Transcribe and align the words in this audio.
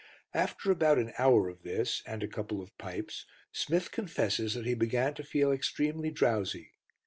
After 0.33 0.71
about 0.71 0.97
an 0.97 1.13
hour 1.19 1.47
of 1.47 1.61
this 1.61 2.01
and 2.07 2.23
a 2.23 2.27
couple 2.27 2.59
of 2.59 2.75
pipes, 2.79 3.27
Smith 3.51 3.91
confesses 3.91 4.55
that 4.55 4.65
he 4.65 4.73
began 4.73 5.13
to 5.13 5.23
feel 5.23 5.51
extremely 5.51 6.09
drowsy. 6.09 6.71